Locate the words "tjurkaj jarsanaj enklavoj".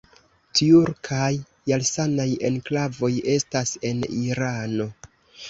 0.59-3.11